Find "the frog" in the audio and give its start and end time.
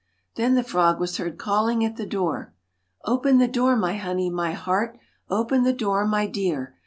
0.55-0.99